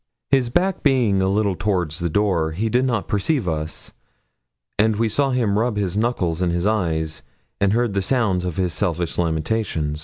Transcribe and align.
His 0.31 0.49
back 0.49 0.81
being 0.81 1.21
a 1.21 1.27
little 1.29 1.53
toward 1.53 1.91
the 1.91 2.09
door, 2.09 2.53
he 2.53 2.69
did 2.69 2.85
not 2.85 3.07
perceive 3.07 3.47
us; 3.47 3.93
and 4.79 4.95
we 4.95 5.07
saw 5.07 5.29
him 5.29 5.59
rub 5.59 5.77
his 5.77 5.95
knuckles 5.95 6.41
in 6.41 6.49
his 6.49 6.65
eyes, 6.65 7.21
and 7.59 7.73
heard 7.73 7.93
the 7.93 8.01
sounds 8.01 8.43
of 8.43 8.57
his 8.57 8.73
selfish 8.73 9.19
lamentation. 9.19 9.95